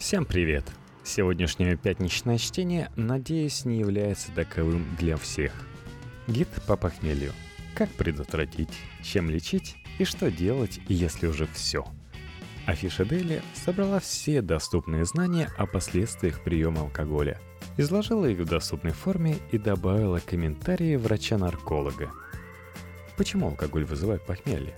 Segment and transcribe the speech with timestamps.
[0.00, 0.64] Всем привет!
[1.04, 5.52] Сегодняшнее пятничное чтение, надеюсь, не является таковым для всех.
[6.26, 7.32] Гид по похмелью.
[7.74, 11.84] Как предотвратить, чем лечить и что делать, если уже все.
[12.64, 17.38] Афиша Дели собрала все доступные знания о последствиях приема алкоголя,
[17.76, 22.10] изложила их в доступной форме и добавила комментарии врача-нарколога.
[23.18, 24.74] Почему алкоголь вызывает похмелье?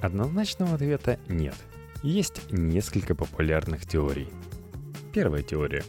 [0.00, 1.54] Однозначного ответа нет.
[2.02, 4.28] Есть несколько популярных теорий.
[5.12, 5.84] Первая теория.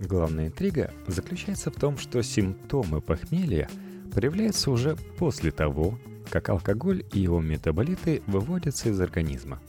[0.00, 3.68] Главная интрига заключается в том, что симптомы похмелья
[4.12, 5.98] проявляются уже после того,
[6.30, 9.60] как алкоголь и его метаболиты выводятся из организма.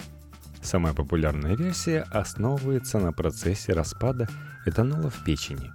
[0.62, 4.28] Самая популярная версия основывается на процессе распада
[4.66, 5.72] этанола в печени.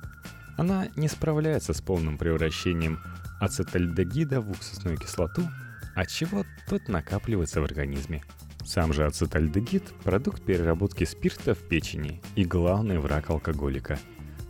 [0.56, 3.00] Она не справляется с полным превращением
[3.40, 5.42] ацетальдегида в уксусную кислоту–
[5.94, 8.22] отчего тот накапливается в организме.
[8.64, 13.98] Сам же ацетальдегид– продукт переработки спирта в печени и главный враг алкоголика.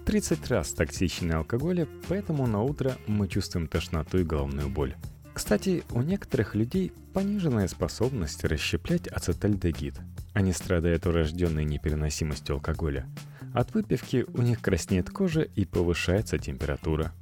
[0.06, 4.94] 30 раз токсичнее алкоголя, поэтому на утро мы чувствуем тошноту и головную боль.
[5.32, 9.96] Кстати, у некоторых людей пониженная способность расщеплять ацетальдегид.
[10.32, 13.06] Они страдают урожденной непереносимостью алкоголя.
[13.52, 17.12] От выпивки у них краснеет кожа и повышается температура.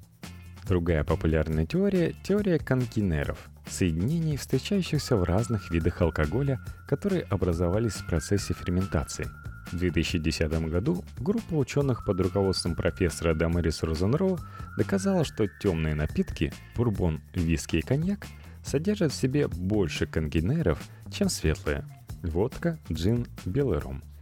[0.69, 8.55] Другая популярная теория– теория конкинеров– соединений, встречающихся в разных видах алкоголя, которые образовались в процессе
[8.55, 9.29] ферментации.
[9.71, 14.39] В 2010 году группа ученых под руководством профессора Дамарис Розенроу
[14.77, 18.27] доказала, что темные напитки– бурбон, виски и коньяк–
[18.65, 21.85] содержат в себе больше конгенеров, чем светлые–
[22.23, 24.03] водка, джин, белый ром–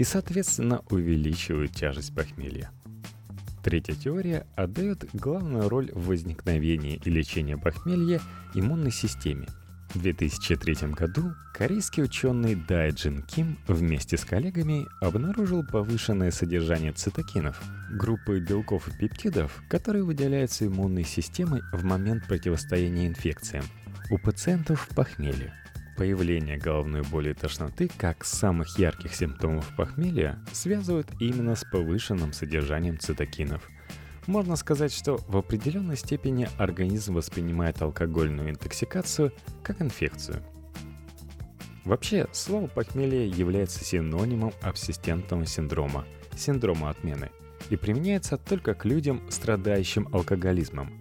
[0.00, 2.70] и, соответственно, увеличивают тяжесть похмелья.
[3.62, 8.20] Третья теория отдает главную роль в возникновении и лечении похмелья
[8.54, 9.48] иммунной системе.
[9.92, 17.60] В 2003 году корейский ученый Дай Джин Ким вместе с коллегами обнаружил повышенное содержание цитокинов,
[17.90, 23.64] группы белков и пептидов, которые выделяются иммунной системой в момент противостояния инфекциям
[24.10, 25.52] у пациентов в похмелье.
[26.00, 32.98] Появление головной боли и тошноты как самых ярких симптомов похмелья связывают именно с повышенным содержанием
[32.98, 33.68] цитокинов.
[34.26, 40.42] Можно сказать, что в определенной степени организм воспринимает алкогольную интоксикацию как инфекцию.
[41.84, 47.28] Вообще, слово похмелье является синонимом абсистентного синдрома, синдрома отмены,
[47.68, 50.98] и применяется только к людям, страдающим алкоголизмом.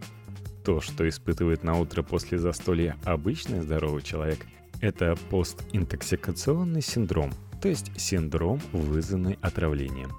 [0.65, 4.39] То, что испытывает на утро после застолья обычный здоровый человек–
[4.81, 7.31] это постинтоксикационный синдром,
[7.61, 10.11] то есть синдром, вызванный отравлением.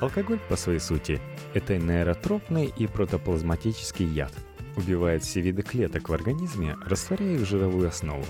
[0.00, 1.20] Алкоголь по своей сути–
[1.54, 4.32] это нейротропный и протоплазматический яд.
[4.76, 8.24] Убивает все виды клеток в организме, растворяя их жировую основу.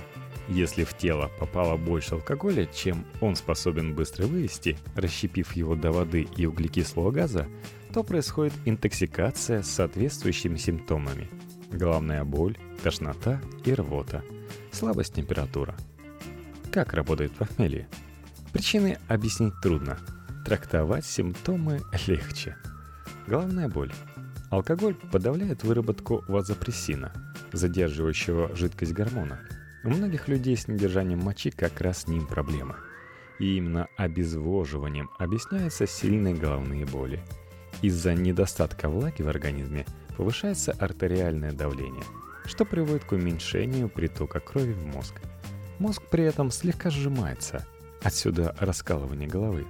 [0.47, 6.29] Если в тело попало больше алкоголя, чем он способен быстро вывести, расщепив его до воды
[6.37, 7.49] и углекислого газа,
[7.95, 11.29] то происходит интоксикация с соответствующими симптомами.
[11.71, 14.23] Головная боль, тошнота и рвота–
[14.75, 15.75] слабость температура.
[16.73, 17.89] Как работает похмелье?
[18.53, 19.99] Причины объяснить трудно.
[20.45, 22.57] Трактовать симптомы легче.
[23.27, 23.93] Головная боль.
[24.51, 27.13] Алкоголь подавляет выработку вазопрессина,
[27.53, 29.41] задерживающего жидкость гормона.
[29.85, 32.77] У многих людей с недержанием мочи как раз с ним проблема.
[33.39, 37.23] И именно обезвоживанием объясняются сильные головные боли.
[37.83, 39.87] Из-за недостатка влаги в организме
[40.17, 42.05] повышается артериальное давление–
[42.45, 45.21] что приводит к уменьшению притока крови в мозг.
[45.79, 47.67] Мозг при этом слегка сжимается,
[48.03, 49.67] отсюда раскалывание головы.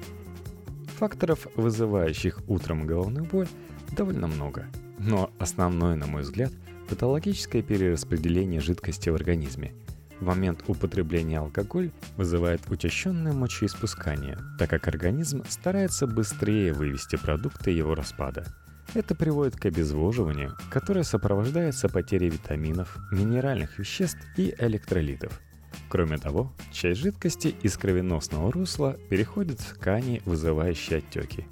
[0.99, 3.49] Факторов, вызывающих утром головную боль,
[3.93, 4.67] довольно много.
[4.99, 6.53] Но основное, на мой взгляд,
[6.89, 9.73] патологическое перераспределение жидкости в организме.
[10.21, 17.95] В момент употребления алкоголь вызывает учащенное мочеиспускание, так как организм старается быстрее вывести продукты его
[17.95, 18.45] распада–
[18.93, 25.41] это приводит к обезвоживанию, которое сопровождается потерей витаминов, минеральных веществ и электролитов.
[25.89, 31.47] Кроме того, часть жидкости из кровеносного русла переходит в ткани, вызывающие отеки,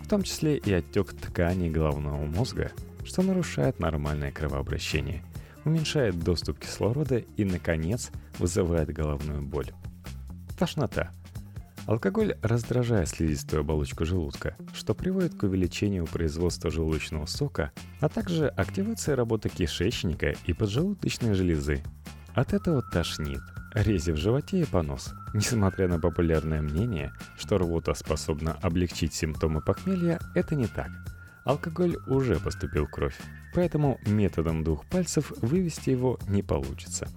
[0.00, 2.72] в том числе и отек тканей головного мозга,
[3.04, 5.22] что нарушает нормальное кровообращение,
[5.64, 9.70] уменьшает доступ кислорода и, наконец, вызывает головную боль.
[10.58, 11.12] Тошнота–
[11.88, 19.12] Алкоголь раздражает слизистую оболочку желудка, что приводит к увеличению производства желудочного сока, а также активации
[19.12, 21.82] работы кишечника и поджелудочной железы.
[22.34, 23.40] От этого тошнит,
[23.72, 25.14] рези в животе и понос.
[25.32, 30.90] Несмотря на популярное мнение, что рвота способна облегчить симптомы похмелья, это не так.
[31.46, 33.18] Алкоголь уже поступил в кровь,
[33.54, 37.08] поэтому методом двух пальцев вывести его не получится.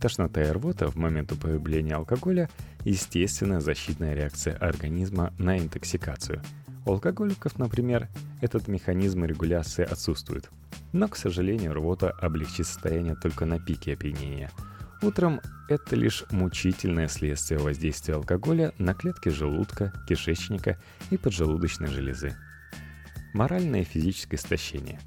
[0.00, 2.48] Тошнота и рвота в момент употребления алкоголя
[2.88, 6.42] естественная защитная реакция организма на интоксикацию.
[6.86, 8.08] У алкоголиков, например,
[8.40, 10.48] этот механизм регуляции отсутствует.
[10.92, 14.50] Но, к сожалению, рвота облегчит состояние только на пике опьянения.
[15.02, 20.80] Утром это лишь мучительное следствие воздействия алкоголя на клетки желудка, кишечника
[21.10, 22.34] и поджелудочной железы.
[23.34, 24.98] Моральное и физическое истощение.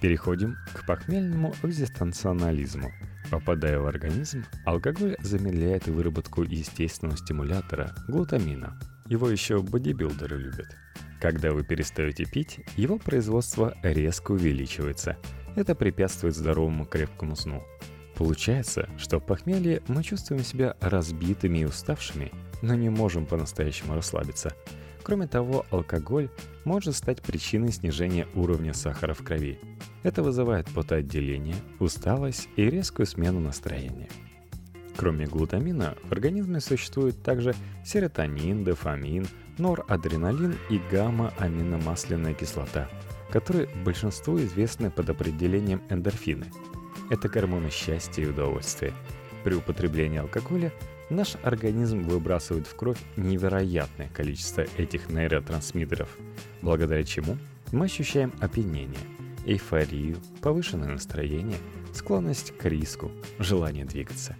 [0.00, 2.92] Переходим к похмельному экзистенционализму.
[3.30, 8.76] Попадая в организм, алкоголь замедляет выработку естественного стимулятора– глутамина.
[9.06, 10.76] Его еще бодибилдеры любят.
[11.20, 15.16] Когда вы перестаете пить, его производство резко увеличивается.
[15.54, 17.62] Это препятствует здоровому крепкому сну.
[18.16, 24.54] Получается, что в похмелье мы чувствуем себя разбитыми и уставшими, но не можем по-настоящему расслабиться.
[25.02, 26.28] Кроме того, алкоголь
[26.64, 29.58] может стать причиной снижения уровня сахара в крови.
[30.02, 34.08] Это вызывает потоотделение, усталость и резкую смену настроения.
[34.96, 37.54] Кроме глутамина, в организме существует также
[37.84, 39.26] серотонин, дофамин,
[39.58, 42.88] норадреналин и гамма-аминомасляная кислота,
[43.30, 46.46] которые большинству известны под определением эндорфины–
[47.10, 48.94] это гормоны счастья и удовольствия.
[49.42, 50.72] При употреблении алкоголя
[51.10, 56.16] наш организм выбрасывает в кровь невероятное количество этих нейротрансмиттеров,
[56.62, 57.36] благодаря чему
[57.72, 58.98] мы ощущаем опьянение,
[59.44, 61.58] эйфорию, повышенное настроение,
[61.92, 64.36] склонность к риску, желание двигаться.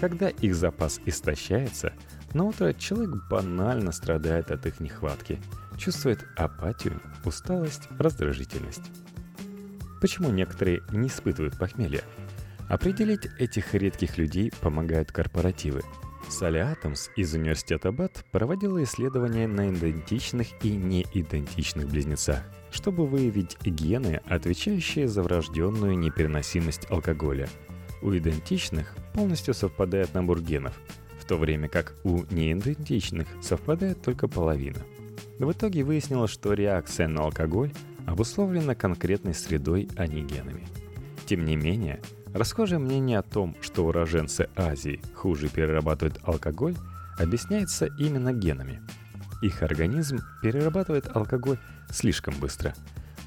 [0.00, 1.92] Когда их запас истощается,
[2.32, 5.38] на утро человек банально страдает от их нехватки,
[5.76, 8.90] чувствует апатию, усталость, раздражительность.
[10.00, 12.02] Почему некоторые не испытывают похмелья?
[12.70, 15.82] Определить этих редких людей помогают корпоративы.
[16.28, 24.20] Салли Атомс из университета БАТ проводила исследования на идентичных и неидентичных близнецах, чтобы выявить гены,
[24.24, 27.48] отвечающие за врожденную непереносимость алкоголя.
[28.02, 30.78] У идентичных полностью совпадает набор генов,
[31.18, 34.78] в то время как у неидентичных совпадает только половина.
[35.40, 37.72] В итоге выяснилось, что реакция на алкоголь
[38.06, 40.68] обусловлено конкретной средой, а не генами.
[41.26, 42.00] Тем не менее,
[42.34, 46.76] расхожее мнение о том, что уроженцы Азии хуже перерабатывают алкоголь,
[47.18, 48.80] объясняется именно генами.
[49.42, 51.58] Их организм перерабатывает алкоголь
[51.90, 52.74] слишком быстро.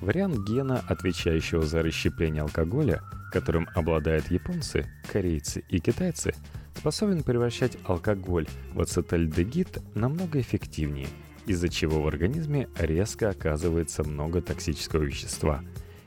[0.02, 3.02] Вариант гена, отвечающего за расщепление алкоголя,
[3.32, 6.34] которым обладают японцы, корейцы и китайцы,
[6.76, 11.08] способен превращать алкоголь в ацетальдегид намного эффективнее–
[11.46, 15.62] из-за чего в организме резко оказывается много токсического вещества,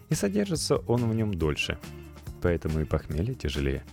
[0.08, 1.78] и содержится он в нем дольше,
[2.42, 3.84] поэтому и похмелье тяжелее.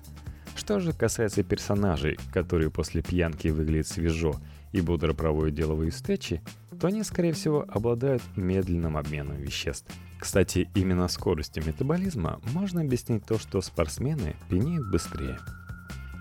[0.55, 4.35] Что же касается персонажей, которые после пьянки выглядят свежо
[4.71, 6.41] и бодро проводят деловые встречи,
[6.79, 9.91] то они, скорее всего, обладают медленным обменом веществ.
[10.19, 15.39] Кстати, именно скоростью метаболизма можно объяснить то, что спортсмены пьянеют быстрее.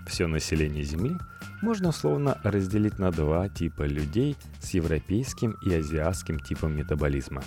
[0.07, 1.15] Все население Земли
[1.61, 7.43] можно условно разделить на два типа людей с европейским и азиатским типом метаболизма.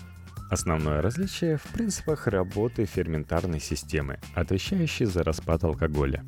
[0.49, 6.25] Основное различие в принципах работы ферментарной системы, отвечающей за распад алкоголя.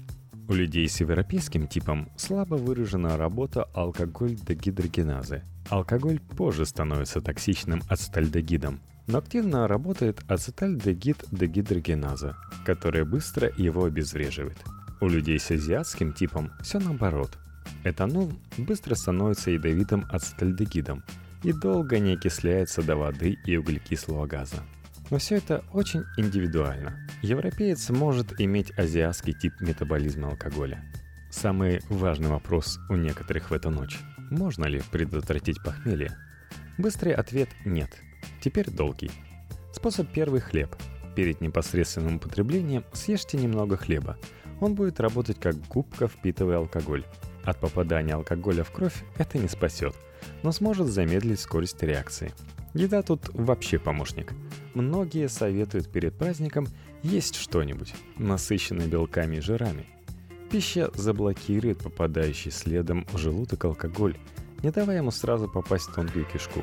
[0.48, 5.44] У людей с европейским типом слабо выражена работа алкоголь-дегидрогеназы.
[5.68, 12.34] Алкоголь позже становится токсичным ацетальдегидом, но активно работает ацетальдегид-дегидрогеназа,
[12.64, 14.58] которая быстро его обезвреживает.
[15.00, 17.38] У людей с азиатским типом все наоборот.
[17.84, 21.04] Этанол быстро становится ядовитым ацетальдегидом
[21.42, 24.62] и долго не окисляется до воды и углекислого газа.
[25.10, 27.08] Но все это очень индивидуально.
[27.22, 30.84] Европеец может иметь азиатский тип метаболизма алкоголя.
[31.30, 33.98] Самый важный вопрос у некоторых в эту ночь.
[34.30, 36.16] Можно ли предотвратить похмелье?
[36.76, 37.90] Быстрый ответ– нет.
[38.40, 39.10] Теперь долгий.
[39.72, 40.76] Способ первый– хлеб.
[41.16, 44.18] Перед непосредственным употреблением съешьте немного хлеба.
[44.60, 47.04] Он будет работать как губка, впитывая алкоголь.
[47.48, 49.94] От попадания алкоголя в кровь это не спасет,
[50.42, 52.34] но сможет замедлить скорость реакции.
[52.74, 54.34] Еда тут вообще помощник.
[54.74, 56.66] Многие советуют перед праздником
[57.02, 59.86] есть что-нибудь, насыщенное белками и жирами.
[60.50, 64.18] Пища заблокирует попадающий следом в желудок алкоголь,
[64.62, 66.60] не давая ему сразу попасть в тонкую кишку.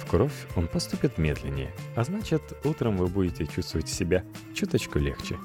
[0.00, 5.36] В кровь он поступит медленнее, а значит, утром вы будете чувствовать себя чуточку легче.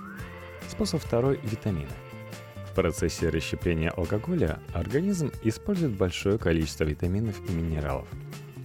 [0.68, 1.92] Способ второй– витамины.
[2.74, 8.08] В процессе расщепления алкоголя организм использует большое количество витаминов и минералов.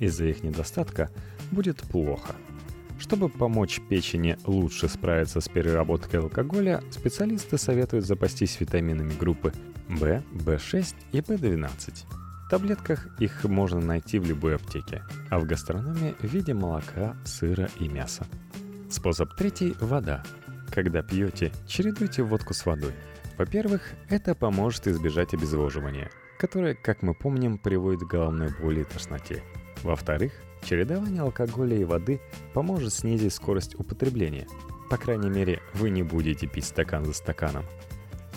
[0.01, 1.11] Из-за их недостатка
[1.51, 2.35] будет плохо.
[2.99, 9.53] Чтобы помочь печени лучше справиться с переработкой алкоголя, специалисты советуют запастись витаминами группы
[9.89, 11.69] В, В6 и В12.
[12.47, 17.69] В таблетках их можно найти в любой аптеке, а в гастрономе в виде молока, сыра
[17.79, 18.27] и мяса.
[18.89, 20.25] Способ третий– вода.
[20.71, 22.95] Когда пьете, чередуйте водку с водой–
[23.39, 26.11] во-первых, это поможет избежать обезвоживания.
[26.39, 29.43] которое, как мы помним, приводит к головной боли и тошноте.
[29.83, 32.21] Во-вторых, чередование алкоголя и воды
[32.55, 34.47] поможет снизить скорость употребления.
[34.89, 37.65] По крайней мере, вы не будете пить стакан за стаканом.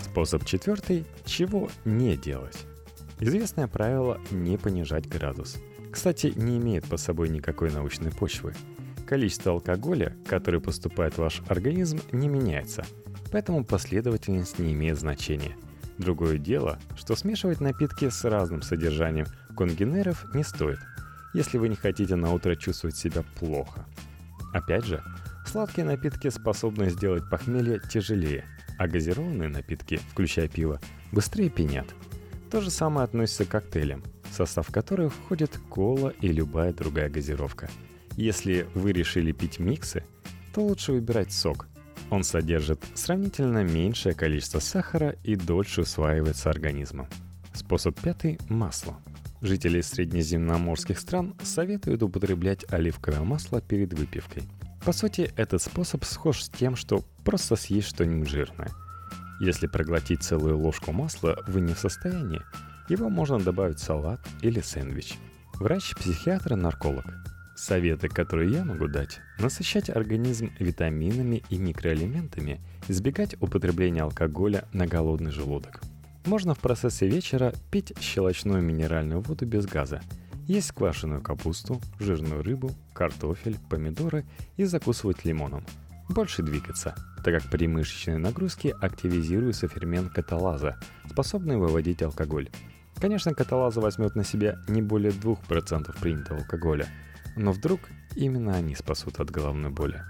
[0.02, 2.58] Способ четвертый– чего не делать.
[3.20, 5.56] Известное правило– не понижать градус.
[5.92, 8.54] Кстати, не имеет под собой никакой научной почвы.
[9.06, 12.84] Количество алкоголя, которое поступает в ваш организм, не меняется,
[13.32, 15.56] поэтому последовательность не имеет значения–
[15.98, 20.78] Другое дело, что смешивать напитки с разным содержанием конгенеров не стоит,
[21.34, 23.84] если вы не хотите на утро чувствовать себя плохо.
[24.52, 25.02] Опять же,
[25.46, 28.44] сладкие напитки способны сделать похмелье тяжелее,
[28.78, 30.80] а газированные напитки, включая пиво,
[31.12, 31.94] быстрее пьянят.
[32.50, 37.70] То же самое относится к коктейлям, в состав которых входит кола и любая другая газировка.
[38.16, 40.04] Если вы решили пить миксы,
[40.52, 41.66] то лучше выбирать сок,
[42.12, 47.08] он содержит сравнительно меньшее количество сахара и дольше усваивается организмом.
[47.54, 48.96] Способ пятый– масло.
[49.40, 54.42] Жители среднеземноморских стран советуют употреблять оливковое масло перед выпивкой.
[54.84, 58.68] По сути, этот способ схож с тем, что просто съесть что-нибудь жирное.
[59.40, 62.42] Если проглотить целую ложку масла вы не в состоянии,
[62.90, 65.14] его можно добавить в салат или сэндвич.
[65.54, 67.06] Врач-психиатр нарколог
[67.54, 75.30] Советы, которые я могу дать– насыщать организм витаминами и микроэлементами, избегать употребления алкоголя на голодный
[75.30, 75.82] желудок.
[76.24, 80.00] Можно в процессе вечера пить щелочную минеральную воду без газа,
[80.46, 84.24] есть квашеную капусту, жирную рыбу, картофель, помидоры
[84.56, 85.64] и закусывать лимоном.
[86.08, 86.94] Больше двигаться,
[87.24, 92.48] так как при мышечной нагрузке активизируется фермент каталаза, способный выводить алкоголь.
[92.96, 96.88] Конечно, каталаза возьмет на себя не более 2% принятого алкоголя–
[97.36, 97.80] но вдруг
[98.14, 100.02] именно они спасут от головной боли.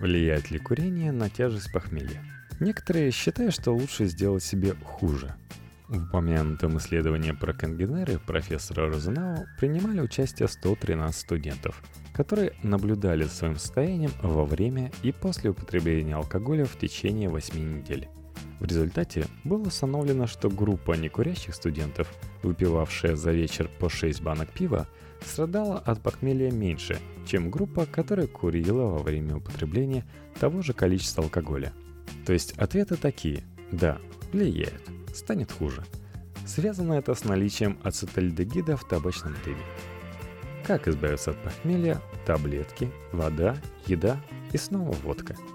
[0.00, 2.22] Влияет ли курение на тяжесть похмелья?
[2.60, 5.34] Некоторые считают, что лучше сделать себе хуже.
[5.88, 13.56] В упомянутом исследовании про конгенеры профессора Розенау принимали участие 113 студентов, которые наблюдали за своим
[13.56, 18.08] состоянием во время и после употребления алкоголя в течение 8 недель.
[18.60, 22.12] В результате было установлено, что группа некурящих студентов,
[22.42, 24.88] выпивавшая за вечер по 6 банок пива,
[25.24, 30.04] страдала от похмелья меньше, чем группа, которая курила во время употребления
[30.40, 31.72] того же количества алкоголя.
[32.26, 33.98] То есть ответы такие– да,
[34.32, 34.82] влияет,
[35.14, 35.84] станет хуже.
[36.46, 39.56] Связано это с наличием ацетальдегида в табачном дыме.
[40.66, 42.00] Как избавиться от похмелья?
[42.26, 43.56] Таблетки, вода,
[43.86, 44.18] еда
[44.52, 45.36] и снова водка–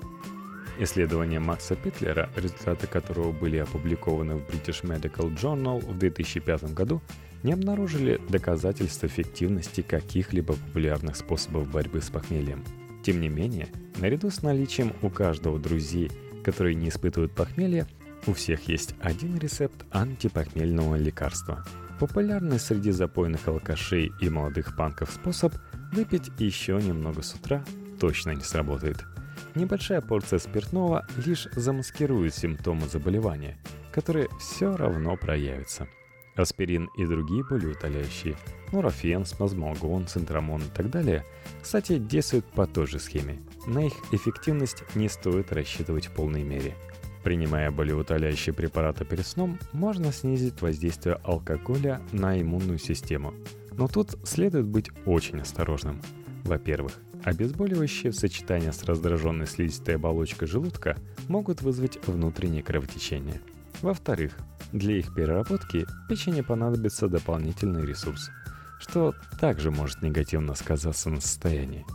[0.79, 7.01] Исследование Макса Питлера, результаты которого были опубликованы в British Medical Journal в 2005 году,
[7.43, 12.63] не обнаружили доказательств эффективности каких-либо популярных способов борьбы с похмельем.
[13.03, 16.11] Тем не менее, наряду с наличием у каждого друзей,
[16.43, 17.87] которые не испытывают похмелья,
[18.25, 21.65] у всех есть один рецепт антипохмельного лекарства.
[21.99, 25.53] Популярный среди запойных алкашей и молодых панков способ
[25.91, 27.63] выпить еще немного с утра
[27.99, 29.03] точно не сработает–
[29.55, 33.57] Небольшая порция спиртного лишь замаскирует симптомы заболевания,
[33.91, 35.87] которые все равно проявятся.
[36.35, 38.35] Аспирин и другие болеутоляющие,
[38.71, 41.25] нурофен, спазмолгон, центрамон и так далее,
[41.61, 43.39] кстати, действуют по той же схеме.
[43.67, 46.75] На их эффективность не стоит рассчитывать в полной мере.
[47.23, 53.33] Принимая болеутоляющие препараты перед сном, можно снизить воздействие алкоголя на иммунную систему.
[53.71, 56.01] Но тут следует быть очень осторожным.
[56.43, 60.97] Во-первых, Обезболивающие в сочетании с раздраженной слизистой оболочкой желудка
[61.29, 63.39] могут вызвать внутреннее кровотечение.
[63.83, 64.31] Во-вторых,
[64.71, 68.31] для их переработки печени понадобится дополнительный ресурс,
[68.79, 71.85] что также может негативно сказаться на состоянии.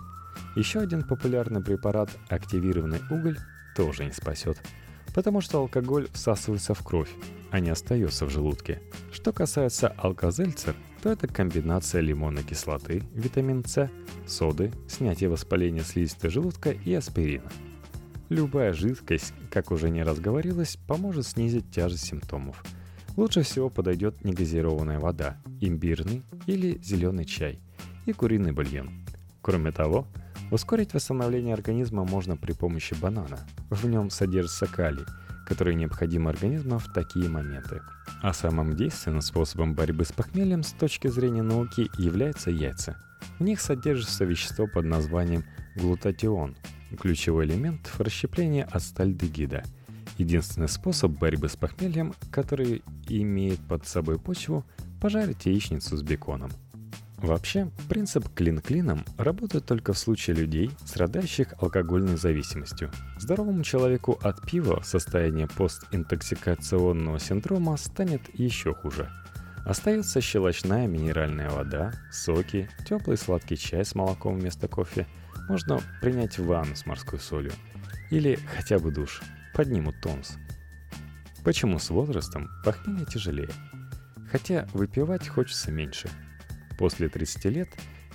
[0.54, 3.38] Еще один популярный препарат– активированный уголь–
[3.74, 4.60] тоже не спасет,
[5.14, 7.08] потому что алкоголь всасывается в кровь,
[7.50, 8.82] а не остается в желудке.
[9.10, 13.88] Что касается алкозельцер, то это комбинация лимонной кислоты, витамин С,
[14.26, 17.50] соды, снятие воспаления слизистой желудка и аспирина.
[18.28, 22.62] Любая жидкость, как уже не раз говорилось, поможет снизить тяжесть симптомов.
[23.16, 27.58] Лучше всего подойдет негазированная вода, имбирный или зеленый чай
[28.06, 28.90] и куриный бульон.
[29.42, 30.06] Кроме того,
[30.50, 33.38] ускорить восстановление организма можно при помощи банана.
[33.70, 35.04] В нем содержится калий–
[35.48, 37.80] которые необходимы организму в такие моменты.
[38.20, 42.96] А самым действенным способом борьбы с похмельем с точки зрения науки являются яйца.
[43.38, 46.54] В них содержится вещество под названием глутатион,
[46.96, 49.64] ключевой элемент в расщеплении ацетальдегида.
[50.16, 54.64] Единственный способ борьбы с похмельем, который имеет под собой почву,
[55.00, 56.50] пожарить яичницу с беконом–
[57.18, 62.92] Вообще, принцип «клин клином» работает только в случае людей, страдающих алкогольной зависимостью.
[63.18, 69.10] Здоровому человеку от пива состояние постинтоксикационного синдрома станет еще хуже.
[69.66, 75.08] Остается щелочная минеральная вода, соки, теплый сладкий чай с молоком вместо кофе.
[75.48, 77.52] Можно принять ванну с морской солью.
[78.10, 79.22] Или хотя бы душ.
[79.54, 80.36] Поднимут тонус.
[81.44, 83.50] Почему с возрастом похмелье тяжелее?
[84.30, 86.10] Хотя выпивать хочется меньше.
[86.78, 87.68] После 30 лет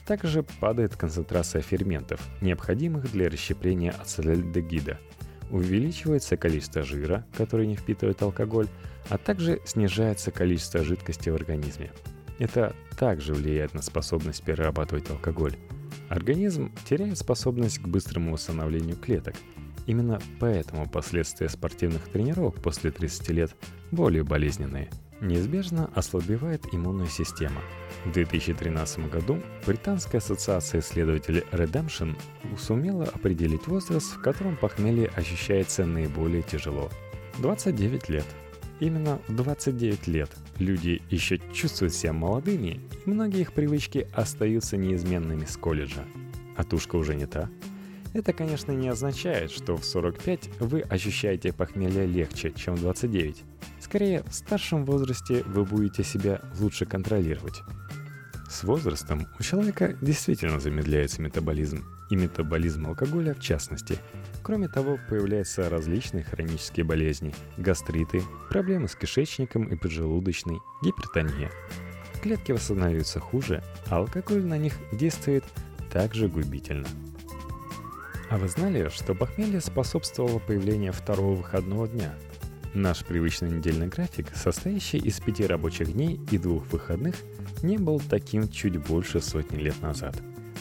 [0.05, 4.99] также падает концентрация ферментов, необходимых для расщепления ацетальдегида.
[5.49, 8.67] Увеличивается количество жира, который не впитывает алкоголь,
[9.09, 11.91] а также снижается количество жидкости в организме.
[12.39, 15.55] Это также влияет на способность перерабатывать алкоголь.
[16.09, 19.35] Организм теряет способность к быстрому восстановлению клеток.
[19.85, 23.55] Именно поэтому последствия спортивных тренировок после 30 лет
[23.91, 24.89] более болезненные–
[25.23, 27.61] неизбежно ослабевает иммунная система.
[28.05, 32.15] В 2013 году Британская ассоциация исследователей Redemption
[32.59, 36.89] сумела определить возраст, в котором похмелье ощущается наиболее тяжело–
[37.39, 38.25] 29 лет.
[38.83, 45.45] Именно в 29 лет люди еще чувствуют себя молодыми, и многие их привычки остаются неизменными
[45.45, 46.03] с колледжа.
[46.57, 47.49] А тушка уже не та.
[48.13, 53.43] Это, конечно, не означает, что в 45 вы ощущаете похмелье легче, чем в 29.
[53.79, 57.61] Скорее, в старшем возрасте вы будете себя лучше контролировать.
[58.49, 63.97] С возрастом у человека действительно замедляется метаболизм, и метаболизм алкоголя в частности.
[64.43, 71.49] Кроме того, появляются различные хронические болезни, гастриты, проблемы с кишечником и поджелудочной, гипертония.
[72.21, 75.43] Клетки восстанавливаются хуже, а алкоголь на них действует
[75.91, 76.87] также губительно.
[78.29, 82.13] А вы знали, что похмелье способствовало появлению второго выходного дня–
[82.75, 87.13] Наш привычный недельный график, состоящий из пяти рабочих дней и двух выходных,
[87.61, 90.15] не был таким чуть больше сотни лет назад.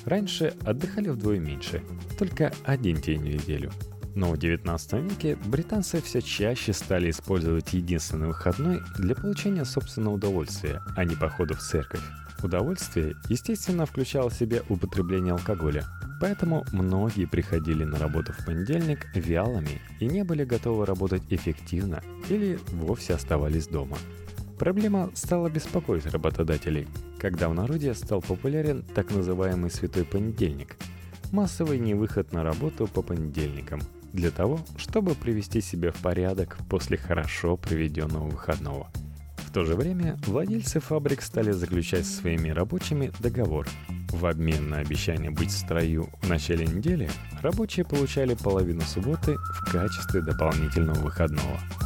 [0.04, 1.82] Раньше отдыхали вдвое меньше,
[2.18, 3.70] только один день в неделю.
[4.14, 10.82] Но в 19 веке британцы все чаще стали использовать единственный выходной для получения собственного удовольствия,
[10.96, 12.02] а не похода в церковь.
[12.42, 15.86] Удовольствие, естественно, включало в себя употребление алкоголя,
[16.22, 22.60] Поэтому многие приходили на работу в понедельник вялыми и не были готовы работать эффективно или
[22.70, 23.98] вовсе оставались дома.
[24.56, 26.86] Проблема стала беспокоить работодателей,
[27.22, 30.76] когда в народе стал популярен так называемый «святой понедельник»–
[31.30, 33.80] массовый невыход на работу по понедельникам
[34.12, 38.90] для того, чтобы привести себя в порядок после хорошо проведенного выходного–
[39.52, 43.68] в то же время владельцы фабрик стали заключать со своими рабочими договор.
[44.08, 47.10] В обмен на обещание быть в строю в начале недели,
[47.42, 51.60] рабочие получали половину субботы в качестве дополнительного выходного–